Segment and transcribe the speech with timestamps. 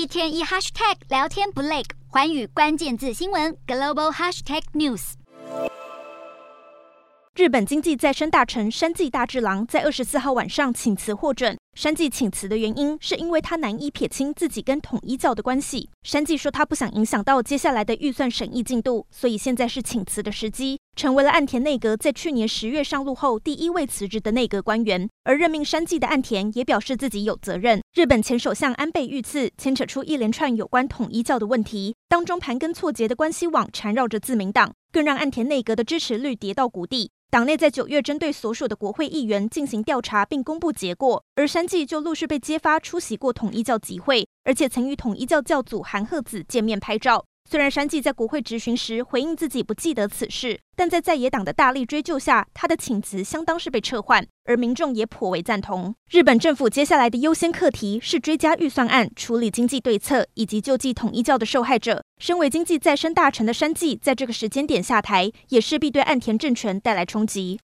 [0.00, 5.12] 一天一 hashtag 聊天不累，寰宇关键字新闻 global hashtag news。
[7.34, 11.54] 日本经济再生大臣山际大治郎在二十四号晚上请辞获准。
[11.74, 15.90] 山际请辞的原因是因为他难以撇清自己跟统一教的关系。
[16.02, 25.08] 山际说他不想影响到接下来的预算审议进度，所以现在是请辞的时机，成为了岸田内阁在去年十月上路后第一位辞职的内阁官员。
[25.24, 27.80] 而任命山际的岸田也表示自己有责任。
[27.94, 37.10] 日本前首相安倍遇刺牵扯出一连串有关统一教的问题，当中盘根错节的关系网缠绕着自民党，更让岸田内阁的支持率跌到谷底。
[37.30, 47.24] 党内在九月针对所属的国会议员进行调查，并公布结果，而山际就陆续被揭发出席过统一教集会，而且曾与统一教教祖韩鹤子见面拍照。
[47.50, 55.92] 虽然山际在国会质询时回应自己不记得此事，但在在野党的大力追究下，他的请辞相当是被撤换，而民众也颇为赞同。
[56.12, 62.04] 日本政府接下来的优先课题是追加预算案、处理经济对策以及救济统一教的受害者。
[62.20, 67.58] 身为经济再生大臣的山际，在这个时间点下台，也势必对岸田政权带来冲击。